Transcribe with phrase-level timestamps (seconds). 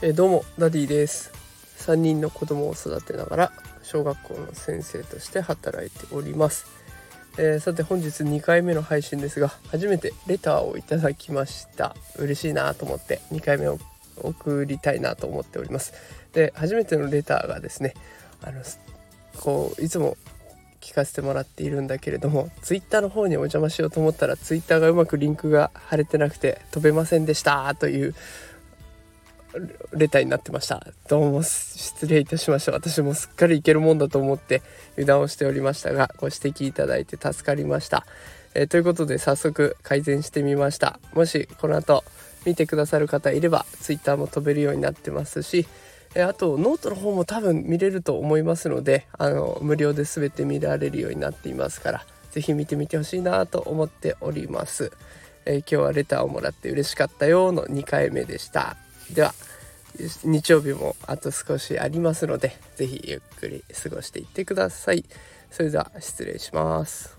[0.00, 1.32] えどうもダディです。
[1.78, 3.52] 3人の子供を育てながら
[3.82, 6.66] 小学校の先生として働いております、
[7.38, 11.96] えー、さて本日2回目の配信ですが初めてレターをいただきました。
[12.16, 13.78] 嬉しいなと思って2回目を
[14.18, 15.92] 送りたいなと思っております。
[16.32, 17.94] で初めてのレターがですね
[18.42, 18.62] あの
[19.40, 20.16] こういつも
[20.80, 28.14] 聞かせてもらっているんだけれども Twitter の方にお邪魔しようと思ったら Twitter がうまくリンクが貼れてなくて飛べませんでしたという
[29.92, 30.86] レターになってました。
[31.08, 32.72] どうも失礼いたしました。
[32.72, 34.62] 私もすっかりいけるもんだと思って
[34.92, 38.06] 油断をしておりましたがご指摘いただいて助かりました、
[38.54, 41.00] えー、ということで早速改善してみました。
[41.14, 42.04] もしこの後
[42.44, 45.66] 見てくださる方いれば Twitter も飛べるようになってますし
[46.14, 54.92] えあとノートの方も多分見れると思いますのであの無料で全て見られるようになっていますから是非見てみてほしいなと思っております、
[55.44, 58.76] えー、今日はレターをもらって嬉しかったよの2回目でした。
[59.12, 59.34] では
[60.24, 65.04] 日曜日もあと少しありますので是非ゆっくり過ごしていってください。
[65.50, 67.17] それでは失礼します。